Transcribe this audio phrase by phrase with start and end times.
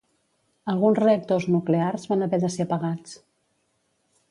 [0.71, 3.17] Alguns reactors nuclears van haver de ser apagats.